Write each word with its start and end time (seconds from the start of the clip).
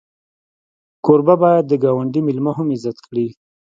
کوربه 1.05 1.35
باید 1.43 1.63
د 1.67 1.73
ګاونډي 1.83 2.21
میلمه 2.27 2.51
هم 2.57 2.67
عزت 2.75 2.97
کړي. 3.07 3.27